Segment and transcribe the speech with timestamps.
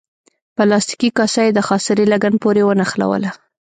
[0.57, 3.31] پلاستیکي کاسه یې د خاصرې لګن پورې ونښلوله.